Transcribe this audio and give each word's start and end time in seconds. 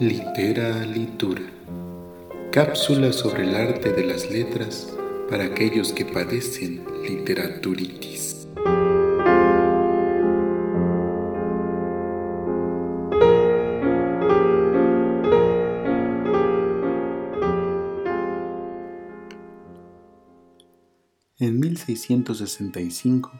Litera 0.00 0.86
Litura. 0.86 1.42
Cápsula 2.52 3.12
sobre 3.12 3.42
el 3.42 3.56
arte 3.56 3.92
de 3.92 4.04
las 4.04 4.30
letras 4.30 4.96
para 5.28 5.46
aquellos 5.46 5.92
que 5.92 6.04
padecen 6.04 6.84
literaturitis. 7.02 8.46
En 21.40 21.58
1665, 21.58 23.32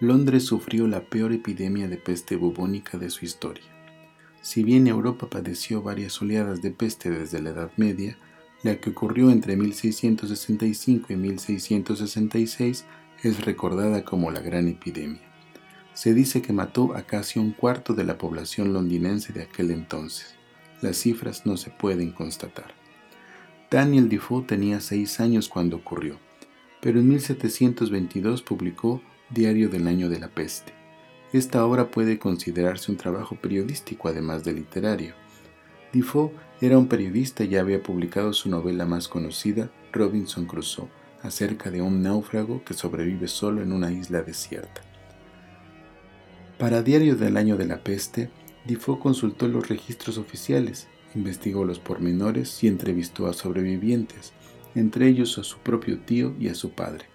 Londres 0.00 0.44
sufrió 0.46 0.86
la 0.86 1.02
peor 1.02 1.34
epidemia 1.34 1.88
de 1.88 1.98
peste 1.98 2.36
bubónica 2.36 2.96
de 2.96 3.10
su 3.10 3.26
historia. 3.26 3.75
Si 4.46 4.62
bien 4.62 4.86
Europa 4.86 5.28
padeció 5.28 5.82
varias 5.82 6.22
oleadas 6.22 6.62
de 6.62 6.70
peste 6.70 7.10
desde 7.10 7.42
la 7.42 7.50
Edad 7.50 7.72
Media, 7.76 8.16
la 8.62 8.80
que 8.80 8.90
ocurrió 8.90 9.32
entre 9.32 9.56
1665 9.56 11.12
y 11.12 11.16
1666 11.16 12.84
es 13.24 13.44
recordada 13.44 14.04
como 14.04 14.30
la 14.30 14.38
Gran 14.38 14.68
Epidemia. 14.68 15.20
Se 15.94 16.14
dice 16.14 16.42
que 16.42 16.52
mató 16.52 16.94
a 16.94 17.02
casi 17.02 17.40
un 17.40 17.50
cuarto 17.50 17.92
de 17.92 18.04
la 18.04 18.18
población 18.18 18.72
londinense 18.72 19.32
de 19.32 19.42
aquel 19.42 19.72
entonces. 19.72 20.36
Las 20.80 20.98
cifras 20.98 21.44
no 21.44 21.56
se 21.56 21.70
pueden 21.70 22.12
constatar. 22.12 22.72
Daniel 23.68 24.08
Defoe 24.08 24.44
tenía 24.44 24.78
seis 24.78 25.18
años 25.18 25.48
cuando 25.48 25.78
ocurrió 25.78 26.20
pero 26.86 27.00
en 27.00 27.08
1722 27.08 28.42
publicó 28.42 29.02
Diario 29.30 29.68
del 29.68 29.88
Año 29.88 30.08
de 30.08 30.20
la 30.20 30.28
Peste. 30.28 30.72
Esta 31.32 31.64
obra 31.64 31.90
puede 31.90 32.18
considerarse 32.18 32.90
un 32.90 32.98
trabajo 32.98 33.36
periodístico 33.36 34.08
además 34.08 34.44
de 34.44 34.52
literario. 34.52 35.14
Defoe 35.92 36.30
era 36.60 36.78
un 36.78 36.88
periodista 36.88 37.44
y 37.44 37.56
había 37.56 37.82
publicado 37.82 38.32
su 38.32 38.48
novela 38.48 38.86
más 38.86 39.08
conocida, 39.08 39.70
Robinson 39.92 40.46
Crusoe, 40.46 40.88
acerca 41.22 41.70
de 41.70 41.82
un 41.82 42.02
náufrago 42.02 42.62
que 42.64 42.74
sobrevive 42.74 43.28
solo 43.28 43.62
en 43.62 43.72
una 43.72 43.90
isla 43.90 44.22
desierta. 44.22 44.82
Para 46.58 46.82
Diario 46.82 47.16
del 47.16 47.36
Año 47.36 47.56
de 47.56 47.66
la 47.66 47.82
Peste, 47.82 48.30
Defoe 48.64 48.98
consultó 48.98 49.48
los 49.48 49.68
registros 49.68 50.18
oficiales, 50.18 50.86
investigó 51.14 51.64
los 51.64 51.78
pormenores 51.78 52.62
y 52.62 52.68
entrevistó 52.68 53.26
a 53.26 53.32
sobrevivientes, 53.32 54.32
entre 54.74 55.08
ellos 55.08 55.38
a 55.38 55.44
su 55.44 55.58
propio 55.58 55.98
tío 55.98 56.34
y 56.38 56.48
a 56.48 56.54
su 56.54 56.70
padre. 56.70 57.06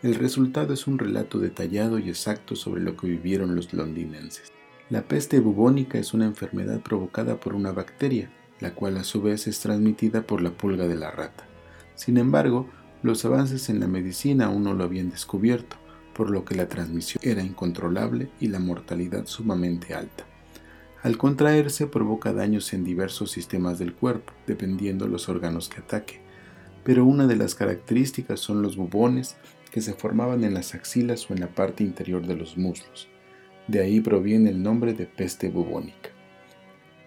El 0.00 0.14
resultado 0.14 0.74
es 0.74 0.86
un 0.86 0.96
relato 0.96 1.40
detallado 1.40 1.98
y 1.98 2.08
exacto 2.08 2.54
sobre 2.54 2.80
lo 2.80 2.96
que 2.96 3.08
vivieron 3.08 3.56
los 3.56 3.72
londinenses. 3.72 4.52
La 4.90 5.02
peste 5.02 5.40
bubónica 5.40 5.98
es 5.98 6.14
una 6.14 6.24
enfermedad 6.24 6.80
provocada 6.80 7.40
por 7.40 7.52
una 7.56 7.72
bacteria, 7.72 8.30
la 8.60 8.76
cual 8.76 8.96
a 8.96 9.02
su 9.02 9.20
vez 9.22 9.48
es 9.48 9.58
transmitida 9.58 10.22
por 10.22 10.40
la 10.40 10.50
pulga 10.50 10.86
de 10.86 10.94
la 10.94 11.10
rata. 11.10 11.48
Sin 11.96 12.16
embargo, 12.16 12.68
los 13.02 13.24
avances 13.24 13.68
en 13.70 13.80
la 13.80 13.88
medicina 13.88 14.46
aún 14.46 14.62
no 14.62 14.72
lo 14.72 14.84
habían 14.84 15.10
descubierto, 15.10 15.76
por 16.14 16.30
lo 16.30 16.44
que 16.44 16.54
la 16.54 16.68
transmisión 16.68 17.20
era 17.24 17.42
incontrolable 17.42 18.30
y 18.38 18.46
la 18.46 18.60
mortalidad 18.60 19.26
sumamente 19.26 19.94
alta. 19.94 20.24
Al 21.02 21.18
contraerse 21.18 21.88
provoca 21.88 22.32
daños 22.32 22.72
en 22.72 22.84
diversos 22.84 23.32
sistemas 23.32 23.80
del 23.80 23.94
cuerpo, 23.94 24.32
dependiendo 24.46 25.08
los 25.08 25.28
órganos 25.28 25.68
que 25.68 25.80
ataque, 25.80 26.20
pero 26.88 27.04
una 27.04 27.26
de 27.26 27.36
las 27.36 27.54
características 27.54 28.40
son 28.40 28.62
los 28.62 28.78
bubones 28.78 29.36
que 29.70 29.82
se 29.82 29.92
formaban 29.92 30.42
en 30.42 30.54
las 30.54 30.74
axilas 30.74 31.30
o 31.30 31.34
en 31.34 31.40
la 31.40 31.48
parte 31.48 31.84
interior 31.84 32.26
de 32.26 32.34
los 32.34 32.56
muslos. 32.56 33.08
De 33.66 33.82
ahí 33.82 34.00
proviene 34.00 34.48
el 34.48 34.62
nombre 34.62 34.94
de 34.94 35.04
peste 35.04 35.50
bubónica. 35.50 36.08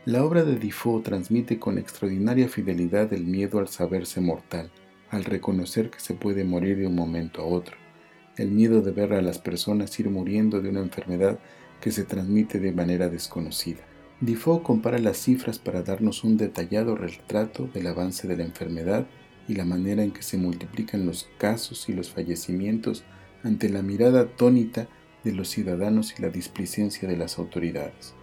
La 0.05 0.23
obra 0.23 0.43
de 0.43 0.57
Defoe 0.57 1.01
transmite 1.01 1.57
con 1.57 1.79
extraordinaria 1.79 2.47
fidelidad 2.47 3.11
el 3.11 3.25
miedo 3.25 3.57
al 3.57 3.69
saberse 3.69 4.21
mortal, 4.21 4.69
al 5.09 5.23
reconocer 5.23 5.89
que 5.89 5.99
se 5.99 6.13
puede 6.13 6.43
morir 6.43 6.77
de 6.77 6.85
un 6.85 6.93
momento 6.93 7.41
a 7.41 7.45
otro, 7.45 7.75
el 8.37 8.51
miedo 8.51 8.83
de 8.83 8.91
ver 8.91 9.13
a 9.13 9.21
las 9.23 9.39
personas 9.39 9.99
ir 9.99 10.11
muriendo 10.11 10.61
de 10.61 10.69
una 10.69 10.81
enfermedad 10.81 11.39
que 11.81 11.89
se 11.89 12.03
transmite 12.03 12.59
de 12.59 12.71
manera 12.71 13.09
desconocida. 13.09 13.81
Defoe 14.19 14.61
compara 14.61 14.99
las 14.99 15.17
cifras 15.17 15.57
para 15.57 15.81
darnos 15.81 16.23
un 16.23 16.37
detallado 16.37 16.95
retrato 16.95 17.67
del 17.73 17.87
avance 17.87 18.27
de 18.27 18.37
la 18.37 18.43
enfermedad 18.43 19.07
y 19.47 19.55
la 19.55 19.65
manera 19.65 20.03
en 20.03 20.11
que 20.11 20.23
se 20.23 20.37
multiplican 20.37 21.05
los 21.05 21.29
casos 21.37 21.89
y 21.89 21.93
los 21.93 22.09
fallecimientos 22.09 23.03
ante 23.43 23.69
la 23.69 23.81
mirada 23.81 24.21
atónita 24.21 24.87
de 25.23 25.33
los 25.33 25.49
ciudadanos 25.49 26.17
y 26.17 26.21
la 26.21 26.29
displicencia 26.29 27.07
de 27.07 27.17
las 27.17 27.37
autoridades. 27.37 28.13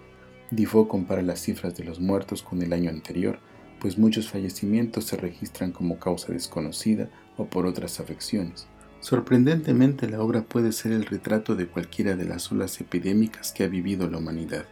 Defoe 0.50 0.88
compara 0.88 1.22
las 1.22 1.40
cifras 1.40 1.76
de 1.76 1.84
los 1.84 2.00
muertos 2.00 2.42
con 2.42 2.62
el 2.62 2.72
año 2.72 2.90
anterior, 2.90 3.38
pues 3.80 3.98
muchos 3.98 4.28
fallecimientos 4.28 5.04
se 5.04 5.16
registran 5.16 5.72
como 5.72 5.98
causa 5.98 6.32
desconocida 6.32 7.10
o 7.36 7.46
por 7.46 7.66
otras 7.66 8.00
afecciones. 8.00 8.66
Sorprendentemente, 9.00 10.08
la 10.08 10.20
obra 10.20 10.42
puede 10.42 10.72
ser 10.72 10.92
el 10.92 11.06
retrato 11.06 11.54
de 11.54 11.68
cualquiera 11.68 12.16
de 12.16 12.24
las 12.24 12.50
olas 12.50 12.80
epidémicas 12.80 13.52
que 13.52 13.62
ha 13.62 13.68
vivido 13.68 14.10
la 14.10 14.18
humanidad. 14.18 14.64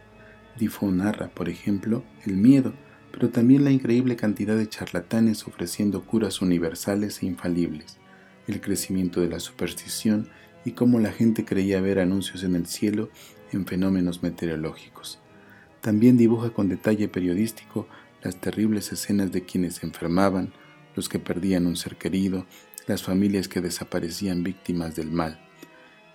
Defoe 0.59 0.91
narra, 0.91 1.29
por 1.29 1.47
ejemplo, 1.47 2.03
el 2.25 2.35
miedo, 2.35 2.73
pero 3.11 3.29
también 3.29 3.63
la 3.63 3.71
increíble 3.71 4.15
cantidad 4.15 4.55
de 4.55 4.69
charlatanes 4.69 5.47
ofreciendo 5.47 6.05
curas 6.05 6.41
universales 6.41 7.21
e 7.21 7.25
infalibles, 7.25 7.97
el 8.47 8.61
crecimiento 8.61 9.21
de 9.21 9.29
la 9.29 9.39
superstición 9.39 10.29
y 10.65 10.71
cómo 10.71 10.99
la 10.99 11.11
gente 11.11 11.45
creía 11.45 11.81
ver 11.81 11.99
anuncios 11.99 12.43
en 12.43 12.55
el 12.55 12.65
cielo 12.65 13.09
en 13.51 13.65
fenómenos 13.65 14.23
meteorológicos. 14.23 15.19
También 15.81 16.17
dibuja 16.17 16.49
con 16.49 16.69
detalle 16.69 17.07
periodístico 17.07 17.87
las 18.21 18.35
terribles 18.35 18.91
escenas 18.91 19.31
de 19.31 19.43
quienes 19.43 19.83
enfermaban, 19.83 20.51
los 20.95 21.07
que 21.07 21.19
perdían 21.19 21.67
un 21.67 21.75
ser 21.75 21.95
querido, 21.95 22.45
las 22.87 23.03
familias 23.03 23.47
que 23.47 23.61
desaparecían 23.61 24.43
víctimas 24.43 24.95
del 24.95 25.11
mal. 25.11 25.39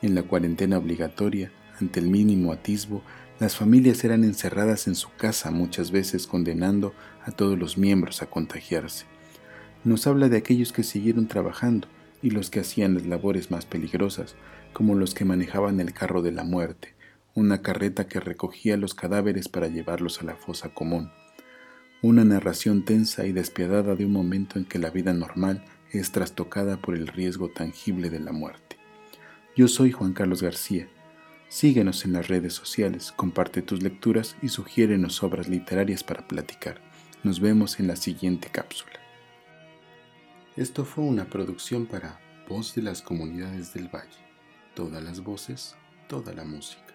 En 0.03 0.15
la 0.15 0.23
cuarentena 0.23 0.79
obligatoria, 0.79 1.53
ante 1.81 2.00
el 2.00 2.09
mínimo 2.09 2.53
atisbo, 2.53 3.03
las 3.41 3.56
familias 3.56 4.05
eran 4.05 4.25
encerradas 4.25 4.87
en 4.87 4.94
su 4.94 5.09
casa 5.16 5.50
muchas 5.50 5.91
veces 5.91 6.27
condenando 6.27 6.94
a 7.25 7.33
todos 7.33 7.59
los 7.59 7.77
miembros 7.77 8.22
a 8.22 8.27
contagiarse. 8.27 9.06
Nos 9.84 10.06
habla 10.06 10.28
de 10.28 10.37
aquellos 10.37 10.72
que 10.72 10.84
siguieron 10.84 11.27
trabajando 11.27 11.88
y 12.22 12.31
los 12.31 12.50
que 12.50 12.61
hacían 12.61 12.94
las 12.94 13.05
labores 13.05 13.50
más 13.50 13.66
peligrosas, 13.66 14.37
como 14.72 14.94
los 14.94 15.15
que 15.15 15.25
manejaban 15.25 15.81
el 15.81 15.93
carro 15.93 16.22
de 16.22 16.31
la 16.31 16.44
muerte, 16.44 16.94
una 17.34 17.62
carreta 17.62 18.06
que 18.06 18.21
recogía 18.21 18.77
los 18.77 18.94
cadáveres 18.94 19.49
para 19.49 19.66
llevarlos 19.66 20.21
a 20.21 20.25
la 20.25 20.37
fosa 20.37 20.69
común. 20.69 21.11
Una 22.00 22.25
narración 22.25 22.84
tensa 22.84 23.27
y 23.27 23.32
despiadada 23.32 23.97
de 23.97 24.05
un 24.06 24.12
momento 24.12 24.59
en 24.59 24.66
que 24.66 24.78
la 24.78 24.91
vida 24.91 25.12
normal 25.12 25.65
es 25.91 26.12
trastocada 26.12 26.81
por 26.81 26.94
el 26.94 27.09
riesgo 27.09 27.49
tangible 27.49 28.09
de 28.09 28.21
la 28.21 28.32
muerte. 28.32 28.77
Yo 29.56 29.66
soy 29.66 29.91
Juan 29.91 30.12
Carlos 30.12 30.43
García 30.43 30.88
Síguenos 31.53 32.07
en 32.07 32.15
las 32.15 32.29
redes 32.29 32.55
sociales, 32.55 33.13
comparte 33.13 33.61
tus 33.61 33.83
lecturas 33.83 34.37
y 34.41 34.49
sugiérenos 34.49 35.23
obras 35.23 35.49
literarias 35.49 36.03
para 36.03 36.27
platicar. 36.27 36.81
Nos 37.25 37.41
vemos 37.41 37.79
en 37.79 37.89
la 37.89 37.97
siguiente 37.97 38.49
cápsula. 38.49 38.99
Esto 40.57 40.87
fue 40.87 41.05
una 41.05 41.27
producción 41.27 41.85
para 41.85 42.19
Voz 42.49 42.75
de 42.75 42.81
las 42.81 43.03
Comunidades 43.03 43.75
del 43.75 43.95
Valle. 43.95 44.25
Todas 44.75 45.03
las 45.05 45.23
voces, 45.23 45.77
toda 46.09 46.33
la 46.33 46.45
música. 46.45 46.92